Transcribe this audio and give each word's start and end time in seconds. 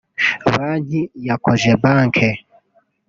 Banki 0.53 1.01
ya 1.27 1.35
Cogebanque 1.43 2.29